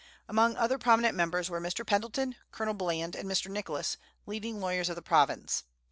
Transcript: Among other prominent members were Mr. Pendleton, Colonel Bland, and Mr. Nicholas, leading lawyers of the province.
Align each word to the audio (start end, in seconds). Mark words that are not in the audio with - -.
Among 0.27 0.55
other 0.57 0.79
prominent 0.79 1.13
members 1.15 1.47
were 1.47 1.61
Mr. 1.61 1.85
Pendleton, 1.85 2.33
Colonel 2.51 2.73
Bland, 2.73 3.15
and 3.15 3.29
Mr. 3.29 3.51
Nicholas, 3.51 3.97
leading 4.25 4.59
lawyers 4.59 4.89
of 4.89 4.95
the 4.95 5.01
province. 5.03 5.63